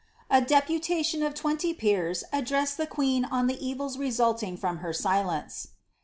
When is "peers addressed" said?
1.75-2.77